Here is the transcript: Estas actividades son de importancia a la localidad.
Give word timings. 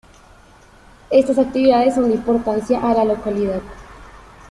Estas 1.11 1.37
actividades 1.37 1.93
son 1.93 2.07
de 2.09 2.15
importancia 2.15 2.79
a 2.81 2.91
la 2.95 3.05
localidad. 3.05 3.61